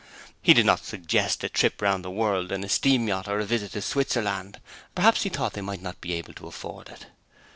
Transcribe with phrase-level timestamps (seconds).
[0.41, 3.45] He did not suggest a trip round the world in a steam yacht or a
[3.45, 4.59] visit to Switzerland
[4.95, 7.05] perhaps he thought they might not be able to afford it.